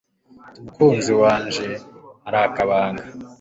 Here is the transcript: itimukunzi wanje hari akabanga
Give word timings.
itimukunzi 0.43 1.13
wanje 1.21 1.67
hari 2.23 2.37
akabanga 2.47 3.03